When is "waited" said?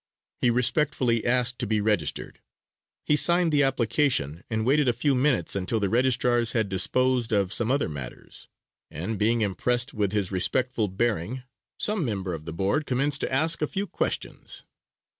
4.65-4.87